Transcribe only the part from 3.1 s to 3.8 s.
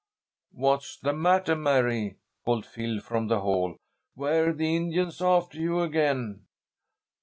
the hall.